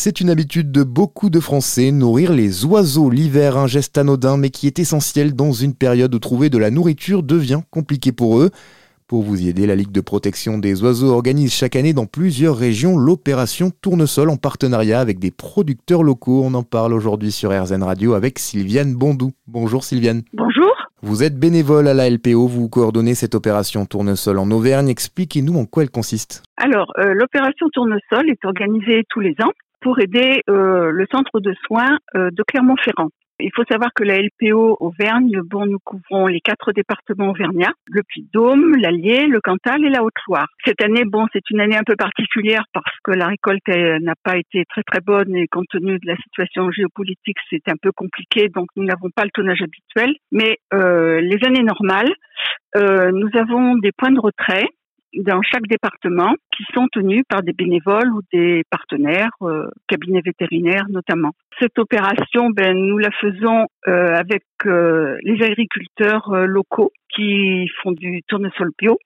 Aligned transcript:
C'est 0.00 0.20
une 0.20 0.30
habitude 0.30 0.70
de 0.70 0.84
beaucoup 0.84 1.28
de 1.28 1.40
Français, 1.40 1.90
nourrir 1.90 2.32
les 2.32 2.64
oiseaux 2.64 3.10
l'hiver, 3.10 3.56
un 3.56 3.66
geste 3.66 3.98
anodin 3.98 4.36
mais 4.36 4.50
qui 4.50 4.68
est 4.68 4.78
essentiel 4.78 5.34
dans 5.34 5.50
une 5.50 5.74
période 5.74 6.14
où 6.14 6.20
trouver 6.20 6.50
de 6.50 6.56
la 6.56 6.70
nourriture 6.70 7.24
devient 7.24 7.62
compliqué 7.72 8.12
pour 8.12 8.38
eux. 8.38 8.50
Pour 9.08 9.24
vous 9.24 9.42
y 9.42 9.48
aider, 9.48 9.66
la 9.66 9.74
Ligue 9.74 9.90
de 9.90 10.00
protection 10.00 10.56
des 10.56 10.84
oiseaux 10.84 11.12
organise 11.12 11.52
chaque 11.52 11.74
année 11.74 11.94
dans 11.94 12.06
plusieurs 12.06 12.56
régions 12.56 12.96
l'opération 12.96 13.72
Tournesol 13.82 14.30
en 14.30 14.36
partenariat 14.36 15.00
avec 15.00 15.18
des 15.18 15.32
producteurs 15.32 16.04
locaux. 16.04 16.42
On 16.44 16.54
en 16.54 16.62
parle 16.62 16.94
aujourd'hui 16.94 17.32
sur 17.32 17.50
RZN 17.50 17.82
Radio 17.82 18.14
avec 18.14 18.38
Sylviane 18.38 18.94
Bondou. 18.94 19.32
Bonjour 19.48 19.82
Sylviane. 19.82 20.22
Bonjour. 20.32 20.72
Vous 21.02 21.24
êtes 21.24 21.36
bénévole 21.36 21.88
à 21.88 21.94
la 21.94 22.08
LPO, 22.08 22.46
vous 22.46 22.68
coordonnez 22.68 23.16
cette 23.16 23.34
opération 23.34 23.84
Tournesol 23.84 24.38
en 24.38 24.48
Auvergne. 24.52 24.90
Expliquez-nous 24.90 25.58
en 25.58 25.64
quoi 25.64 25.82
elle 25.82 25.90
consiste. 25.90 26.44
Alors, 26.56 26.92
euh, 26.98 27.14
l'opération 27.14 27.66
Tournesol 27.72 28.30
est 28.30 28.44
organisée 28.44 29.02
tous 29.10 29.18
les 29.18 29.34
ans 29.42 29.50
pour 29.88 30.00
aider 30.00 30.42
euh, 30.50 30.90
le 30.90 31.06
centre 31.10 31.40
de 31.40 31.54
soins 31.66 31.96
euh, 32.14 32.28
de 32.30 32.42
Clermont-Ferrand. 32.42 33.08
Il 33.40 33.50
faut 33.56 33.62
savoir 33.70 33.88
que 33.94 34.04
la 34.04 34.18
LPO 34.18 34.76
Auvergne, 34.80 35.40
bon, 35.46 35.64
nous 35.64 35.78
couvrons 35.82 36.26
les 36.26 36.40
quatre 36.40 36.72
départements 36.72 37.30
auvergnats, 37.30 37.72
le 37.86 38.02
Puy-de-Dôme, 38.02 38.76
l'Allier, 38.76 39.28
le 39.28 39.40
Cantal 39.40 39.82
et 39.82 39.88
la 39.88 40.02
Haute-Loire. 40.02 40.48
Cette 40.66 40.82
année, 40.82 41.04
bon, 41.06 41.26
c'est 41.32 41.48
une 41.50 41.62
année 41.62 41.78
un 41.78 41.84
peu 41.86 41.96
particulière 41.96 42.64
parce 42.74 42.96
que 43.02 43.12
la 43.12 43.28
récolte 43.28 43.66
n'a 43.68 44.14
pas 44.22 44.36
été 44.36 44.64
très 44.68 44.82
très 44.82 45.00
bonne 45.00 45.34
et 45.34 45.46
compte 45.48 45.68
tenu 45.70 45.98
de 45.98 46.06
la 46.06 46.16
situation 46.16 46.70
géopolitique, 46.70 47.38
c'est 47.48 47.66
un 47.68 47.76
peu 47.80 47.90
compliqué, 47.92 48.48
donc 48.48 48.66
nous 48.76 48.84
n'avons 48.84 49.08
pas 49.16 49.24
le 49.24 49.30
tonnage 49.30 49.62
habituel. 49.62 50.14
Mais 50.32 50.58
euh, 50.74 51.22
les 51.22 51.38
années 51.46 51.62
normales, 51.62 52.12
euh, 52.76 53.10
nous 53.12 53.30
avons 53.38 53.76
des 53.76 53.92
points 53.92 54.10
de 54.10 54.20
retrait 54.20 54.68
dans 55.14 55.40
chaque 55.42 55.66
département 55.66 56.34
qui 56.56 56.64
sont 56.74 56.88
tenus 56.92 57.24
par 57.28 57.42
des 57.42 57.52
bénévoles 57.52 58.12
ou 58.12 58.20
des 58.32 58.62
partenaires, 58.70 59.30
euh, 59.42 59.68
cabinets 59.88 60.22
vétérinaires 60.24 60.86
notamment. 60.88 61.32
Cette 61.58 61.78
opération, 61.78 62.50
ben, 62.50 62.76
nous 62.76 62.98
la 62.98 63.10
faisons 63.12 63.66
euh, 63.86 64.14
avec 64.14 64.44
euh, 64.66 65.16
les 65.22 65.42
agriculteurs 65.42 66.30
locaux 66.46 66.92
qui 67.14 67.68
font 67.82 67.92
du 67.92 68.22
tournesol 68.28 68.70
bio 68.78 68.98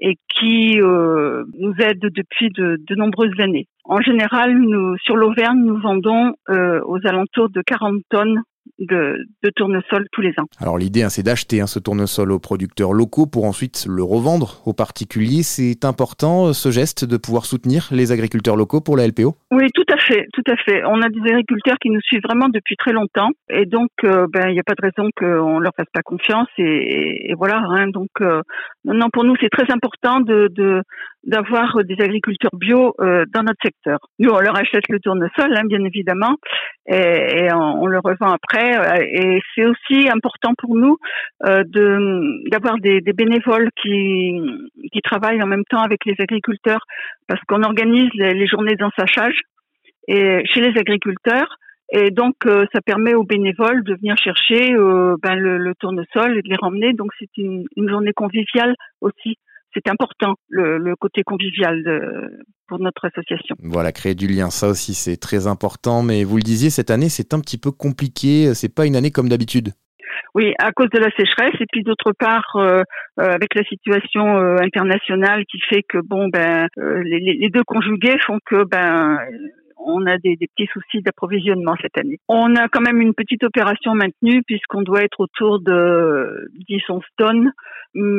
et 0.00 0.16
qui 0.28 0.78
nous 0.78 1.74
aident 1.80 2.08
depuis 2.14 2.50
de, 2.50 2.78
de, 2.78 2.94
nombreuses 2.94 3.38
années. 3.40 3.66
En 3.84 4.00
général, 4.00 4.56
nous, 4.56 4.96
sur 4.98 5.16
l'Auvergne, 5.16 5.58
nous 5.58 5.80
vendons 5.80 6.34
aux 6.48 6.98
alentours 7.04 7.50
de 7.50 7.60
40 7.62 8.02
tonnes 8.08 8.42
de, 8.78 9.24
tournesol 9.56 10.06
tous 10.12 10.20
les 10.20 10.30
ans. 10.38 10.46
Alors 10.60 10.78
l'idée, 10.78 11.02
hein, 11.02 11.08
c'est 11.08 11.22
d'acheter 11.22 11.60
hein, 11.60 11.66
ce 11.66 11.78
tournesol 11.78 12.32
aux 12.32 12.38
producteurs 12.38 12.92
locaux 12.92 13.26
pour 13.26 13.44
ensuite 13.44 13.86
le 13.88 14.02
revendre 14.02 14.62
aux 14.66 14.72
particuliers. 14.72 15.42
C'est 15.42 15.84
important 15.84 16.52
ce 16.52 16.70
geste 16.70 17.04
de 17.04 17.16
pouvoir 17.16 17.44
soutenir 17.44 17.88
les 17.90 18.12
agriculteurs 18.12 18.56
locaux 18.56 18.80
pour 18.80 18.96
la 18.96 19.06
LPO 19.06 19.34
Oui, 19.52 19.68
tout 19.74 19.86
à 19.92 19.96
fait, 19.98 20.26
tout 20.32 20.42
à 20.50 20.56
fait. 20.56 20.84
On 20.84 21.00
a 21.02 21.08
des 21.08 21.20
agriculteurs 21.20 21.76
qui 21.80 21.90
nous 21.90 22.00
suivent 22.00 22.22
vraiment 22.22 22.48
depuis 22.48 22.76
très 22.76 22.92
longtemps 22.92 23.30
et 23.50 23.66
donc 23.66 23.90
euh, 24.04 24.26
ben 24.32 24.48
il 24.48 24.52
n'y 24.52 24.60
a 24.60 24.64
pas 24.64 24.74
de 24.74 24.82
raison 24.82 25.10
qu'on 25.16 25.58
leur 25.58 25.72
fasse 25.76 25.90
pas 25.92 26.02
confiance 26.02 26.48
et, 26.58 27.34
voilà. 27.36 27.58
Hein, 27.58 27.88
donc 27.88 28.10
euh, 28.20 28.42
non, 28.84 29.08
pour 29.12 29.24
nous 29.24 29.34
c'est 29.40 29.50
très 29.50 29.70
important 29.72 30.20
de, 30.20 30.82
d'avoir 31.28 31.84
des 31.84 32.02
agriculteurs 32.02 32.54
bio 32.54 32.94
euh, 33.00 33.24
dans 33.32 33.42
notre 33.42 33.60
secteur. 33.62 33.98
Nous, 34.18 34.30
on 34.30 34.40
leur 34.40 34.56
achète 34.56 34.88
le 34.88 34.98
tournesol, 34.98 35.54
hein, 35.54 35.64
bien 35.66 35.84
évidemment, 35.84 36.36
et, 36.86 37.52
on, 37.52 37.86
le 37.86 37.98
revend 37.98 38.32
après. 38.32 38.78
Euh, 38.78 39.04
et 39.04 39.40
c'est 39.54 39.66
aussi 39.66 40.08
important 40.08 40.54
pour 40.56 40.74
nous 40.74 40.96
euh, 41.46 41.62
de 41.64 42.48
d'avoir 42.50 42.78
des, 42.78 43.02
des, 43.02 43.12
bénévoles 43.12 43.68
qui 43.80 44.40
qui 44.90 45.00
travaillent 45.02 45.42
en 45.42 45.46
même 45.46 45.64
temps 45.68 45.82
avec 45.82 46.06
les 46.06 46.14
agriculteurs, 46.18 46.84
parce 47.26 47.42
qu'on 47.46 47.62
organise 47.62 48.10
les, 48.14 48.46
journées 48.46 48.76
d'ensachage 48.76 49.38
et 50.08 50.42
chez 50.46 50.60
les 50.60 50.78
agriculteurs. 50.78 51.56
Et 51.90 52.10
donc, 52.10 52.34
ça 52.44 52.82
permet 52.82 53.14
aux 53.14 53.24
bénévoles 53.24 53.82
de 53.82 53.94
venir 53.94 54.14
chercher 54.18 54.74
ben, 55.22 55.36
le, 55.36 55.56
le, 55.56 55.74
tournesol 55.74 56.36
et 56.36 56.42
de 56.42 56.48
les 56.50 56.56
ramener. 56.60 56.92
Donc, 56.92 57.12
c'est 57.18 57.34
une, 57.38 57.64
une 57.76 57.88
journée 57.88 58.12
conviviale 58.12 58.74
aussi 59.00 59.38
c'est 59.74 59.88
important 59.88 60.34
le, 60.48 60.94
côté 60.96 61.22
convivial 61.22 61.82
pour 62.66 62.78
notre 62.78 63.06
association. 63.06 63.56
Voilà, 63.62 63.92
créer 63.92 64.14
du 64.14 64.26
lien, 64.26 64.50
ça 64.50 64.68
aussi 64.68 64.94
c'est 64.94 65.16
très 65.16 65.46
important. 65.46 66.02
Mais 66.02 66.24
vous 66.24 66.36
le 66.36 66.42
disiez, 66.42 66.70
cette 66.70 66.90
année 66.90 67.08
c'est 67.08 67.34
un 67.34 67.40
petit 67.40 67.58
peu 67.58 67.70
compliqué. 67.70 68.54
C'est 68.54 68.74
pas 68.74 68.86
une 68.86 68.96
année 68.96 69.10
comme 69.10 69.28
d'habitude. 69.28 69.72
Oui, 70.34 70.52
à 70.58 70.72
cause 70.72 70.90
de 70.90 70.98
la 70.98 71.10
sécheresse 71.10 71.54
et 71.60 71.66
puis 71.70 71.82
d'autre 71.82 72.12
part 72.12 72.56
euh, 72.56 72.82
euh, 73.20 73.24
avec 73.24 73.54
la 73.54 73.64
situation 73.64 74.36
euh, 74.36 74.56
internationale 74.62 75.44
qui 75.46 75.58
fait 75.68 75.82
que 75.82 75.98
bon 75.98 76.28
ben 76.28 76.68
les, 76.76 77.20
les, 77.20 77.48
deux 77.50 77.64
conjugués 77.64 78.18
font 78.26 78.38
que 78.44 78.64
ben 78.64 79.18
on 79.78 80.06
a 80.06 80.18
des, 80.18 80.36
petits 80.36 80.68
soucis 80.72 81.02
d'approvisionnement 81.02 81.74
cette 81.80 81.96
année. 81.98 82.18
On 82.28 82.54
a 82.56 82.68
quand 82.68 82.80
même 82.80 83.00
une 83.00 83.14
petite 83.14 83.44
opération 83.44 83.94
maintenue 83.94 84.42
puisqu'on 84.46 84.82
doit 84.82 85.02
être 85.02 85.20
autour 85.20 85.60
de 85.60 86.50
10-11 86.68 87.00
tonnes, 87.16 87.52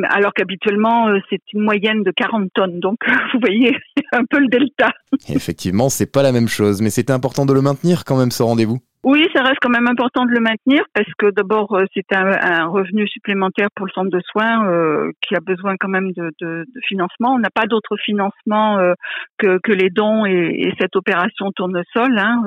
alors 0.08 0.32
qu'habituellement 0.34 1.08
euh, 1.08 1.18
c'est 1.30 1.40
une 1.52 1.62
moyenne 1.62 2.02
de 2.02 2.10
40 2.10 2.48
tonnes. 2.54 2.80
Donc 2.80 2.98
vous 3.32 3.40
voyez 3.40 3.76
un 4.12 4.24
peu 4.28 4.38
le 4.38 4.48
delta. 4.48 4.90
Effectivement, 5.28 5.88
c'est 5.88 6.10
pas 6.10 6.22
la 6.22 6.32
même 6.32 6.48
chose, 6.48 6.82
mais 6.82 6.90
c'était 6.90 7.12
important 7.12 7.46
de 7.46 7.52
le 7.52 7.62
maintenir 7.62 8.04
quand 8.04 8.18
même 8.18 8.30
ce 8.30 8.42
rendez-vous. 8.42 8.78
Oui, 9.02 9.26
ça 9.34 9.42
reste 9.42 9.60
quand 9.62 9.70
même 9.70 9.88
important 9.88 10.26
de 10.26 10.30
le 10.30 10.40
maintenir 10.40 10.84
parce 10.92 11.08
que 11.16 11.30
d'abord 11.30 11.72
euh, 11.72 11.84
c'est 11.94 12.14
un, 12.14 12.66
revenu 12.66 13.08
supplémentaire 13.08 13.68
pour 13.74 13.86
le 13.86 13.92
centre 13.92 14.10
de 14.10 14.20
soins 14.30 14.68
euh, 14.68 15.10
qui 15.22 15.34
a 15.34 15.40
besoin 15.40 15.76
quand 15.80 15.88
même 15.88 16.12
de, 16.12 16.66
financement. 16.86 17.32
On 17.32 17.38
n'a 17.38 17.48
pas 17.48 17.66
d'autre 17.66 17.96
financement 17.96 18.78
euh, 18.78 18.92
que, 19.38 19.72
les 19.72 19.88
dons 19.88 20.26
et, 20.26 20.70
cette 20.78 20.96
opération 20.96 21.50
tournesol. 21.52 22.18
Hein, 22.18 22.42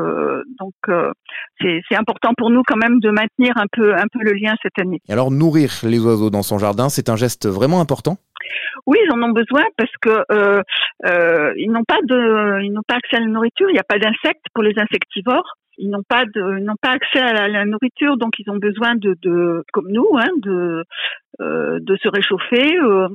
donc 0.59 0.73
c'est 1.59 1.95
important 1.97 2.33
pour 2.37 2.51
nous 2.51 2.61
quand 2.67 2.77
même 2.77 2.99
de 2.99 3.09
maintenir 3.09 3.53
un 3.57 3.65
peu 3.71 3.95
un 3.95 4.05
peu 4.11 4.19
le 4.21 4.33
lien 4.33 4.53
cette 4.61 4.77
année. 4.79 4.99
alors 5.09 5.31
nourrir 5.31 5.71
les 5.83 5.99
oiseaux 5.99 6.29
dans 6.29 6.43
son 6.43 6.59
jardin, 6.59 6.89
c'est 6.89 7.09
un 7.09 7.15
geste 7.15 7.47
vraiment 7.47 7.81
important? 7.81 8.17
Oui, 8.85 8.97
ils 9.03 9.11
en 9.11 9.21
ont 9.23 9.31
besoin 9.31 9.63
parce 9.77 9.91
que 10.01 10.23
ils 11.57 11.71
n'ont 11.71 11.83
pas 11.87 11.99
de, 12.03 12.61
ils 12.61 12.71
n'ont 12.71 12.83
pas 12.87 12.95
accès 12.95 13.17
à 13.17 13.21
la 13.21 13.27
nourriture. 13.27 13.69
Il 13.69 13.73
n'y 13.73 13.79
a 13.79 13.83
pas 13.87 13.97
d'insectes 13.97 14.45
pour 14.53 14.63
les 14.63 14.73
insectivores 14.77 15.57
ils 15.77 15.89
n'ont 15.89 16.03
pas 16.07 16.25
de, 16.25 16.59
n'ont 16.59 16.75
pas 16.81 16.91
accès 16.91 17.19
à 17.19 17.47
la, 17.47 17.65
nourriture, 17.65 18.17
donc 18.17 18.39
ils 18.39 18.49
ont 18.49 18.57
besoin 18.57 18.95
de, 18.95 19.15
de 19.21 19.63
comme 19.71 19.89
nous, 19.89 20.09
hein, 20.17 20.29
de, 20.37 20.83
euh, 21.41 21.79
de 21.81 21.95
se 21.97 22.07
réchauffer. 22.07 22.77
Euh, 22.77 23.07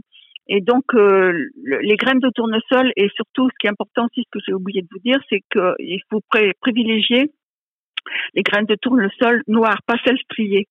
et 0.48 0.60
donc 0.60 0.84
euh, 0.94 1.32
les 1.62 1.96
graines 1.96 2.20
de 2.20 2.30
tournesol 2.30 2.90
et 2.96 3.08
surtout, 3.14 3.48
ce 3.50 3.54
qui 3.60 3.66
est 3.66 3.70
important 3.70 4.06
aussi, 4.06 4.22
ce 4.22 4.30
que 4.38 4.42
j'ai 4.46 4.54
oublié 4.54 4.82
de 4.82 4.88
vous 4.90 5.00
dire, 5.00 5.20
c'est 5.28 5.42
qu'il 5.52 6.00
faut 6.10 6.22
privilégier 6.60 7.30
les 8.32 8.42
graines 8.42 8.64
de 8.64 8.76
tournesol 8.76 9.42
noires, 9.48 9.82
pas 9.86 9.96
celles 10.02 10.18
striées, 10.18 10.66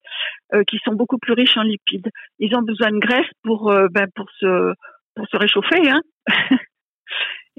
qui 0.67 0.79
sont 0.83 0.93
beaucoup 0.93 1.19
plus 1.19 1.33
riches 1.33 1.55
en 1.57 1.61
lipides. 1.61 2.09
Ils 2.39 2.55
ont 2.55 2.63
besoin 2.63 2.89
de 2.89 2.97
graisse 2.97 3.29
pour, 3.43 3.71
ben, 3.91 4.07
pour 4.15 4.25
se 4.39 4.73
pour 5.13 5.27
se 5.27 5.37
réchauffer. 5.37 5.87
Hein 5.87 6.01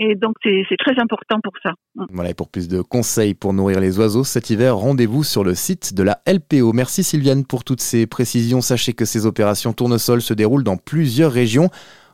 Et 0.00 0.14
donc, 0.14 0.34
c'est 0.44 0.76
très 0.78 0.98
important 1.00 1.40
pour 1.42 1.54
ça. 1.62 1.72
Mm. 1.96 2.04
Voilà, 2.10 2.30
et 2.30 2.34
pour 2.34 2.48
plus 2.48 2.68
de 2.68 2.80
conseils 2.80 3.34
pour 3.34 3.52
nourrir 3.52 3.80
les 3.80 3.98
oiseaux 3.98 4.24
cet 4.24 4.48
hiver, 4.48 4.76
rendez-vous 4.76 5.24
sur 5.24 5.42
le 5.42 5.54
site 5.54 5.94
de 5.94 6.04
la 6.04 6.20
LPO. 6.26 6.72
Merci 6.72 7.02
Sylviane 7.02 7.44
pour 7.44 7.64
toutes 7.64 7.80
ces 7.80 8.06
précisions. 8.06 8.60
Sachez 8.60 8.92
que 8.92 9.04
ces 9.04 9.26
opérations 9.26 9.72
tournesol 9.72 10.22
se 10.22 10.34
déroulent 10.34 10.62
dans 10.62 10.76
plusieurs 10.76 11.32
régions, 11.32 11.68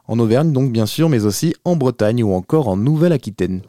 en 0.09 0.19
Auvergne 0.19 0.53
donc 0.53 0.72
bien 0.72 0.87
sûr, 0.87 1.11
mais 1.11 1.27
aussi 1.27 1.55
en 1.65 1.77
Bretagne 1.77 2.22
ou 2.22 2.33
encore 2.33 2.69
en 2.69 2.77
Nouvelle-Aquitaine. 2.77 3.61